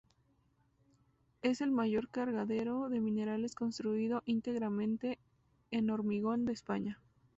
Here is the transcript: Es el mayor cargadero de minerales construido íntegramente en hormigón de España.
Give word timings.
Es 1.43 1.61
el 1.61 1.69
mayor 1.69 2.09
cargadero 2.09 2.89
de 2.89 2.99
minerales 2.99 3.53
construido 3.53 4.23
íntegramente 4.25 5.19
en 5.69 5.91
hormigón 5.91 6.43
de 6.43 6.53
España. 6.53 6.99